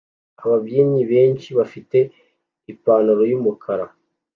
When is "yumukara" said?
3.31-3.85